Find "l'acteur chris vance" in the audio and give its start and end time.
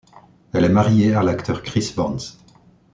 1.21-2.39